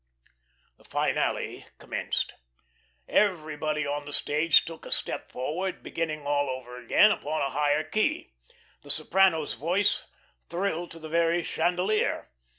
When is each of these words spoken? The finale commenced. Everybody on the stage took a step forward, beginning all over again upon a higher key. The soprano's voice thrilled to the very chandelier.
The 0.77 0.83
finale 0.83 1.67
commenced. 1.77 2.33
Everybody 3.07 3.85
on 3.85 4.05
the 4.05 4.13
stage 4.13 4.65
took 4.65 4.83
a 4.87 4.91
step 4.91 5.31
forward, 5.31 5.83
beginning 5.83 6.25
all 6.25 6.49
over 6.49 6.81
again 6.81 7.11
upon 7.11 7.43
a 7.43 7.51
higher 7.51 7.83
key. 7.83 8.33
The 8.81 8.89
soprano's 8.89 9.53
voice 9.53 10.07
thrilled 10.49 10.89
to 10.89 10.99
the 10.99 11.07
very 11.07 11.43
chandelier. 11.43 12.31